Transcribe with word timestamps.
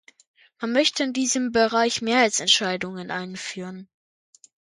Man 0.59 0.71
möchte 0.71 1.03
in 1.03 1.13
diesem 1.13 1.51
Bereich 1.51 2.01
Mehrheitsentscheidungen 2.01 3.11
einführen. 3.11 3.87